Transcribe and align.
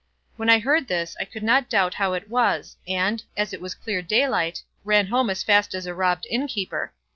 When 0.35 0.49
I 0.49 0.57
heard 0.57 0.87
this, 0.87 1.15
I 1.19 1.25
could 1.25 1.43
not 1.43 1.69
doubt 1.69 1.93
how 1.93 2.13
it 2.13 2.27
was, 2.27 2.75
and, 2.87 3.23
as 3.37 3.53
it 3.53 3.61
was 3.61 3.75
clear 3.75 4.01
daylight, 4.01 4.63
ran 4.83 5.05
home 5.05 5.29
as 5.29 5.43
fast 5.43 5.75
as 5.75 5.85
a 5.85 5.93
robbed 5.93 6.25
innkeeper. 6.27 6.91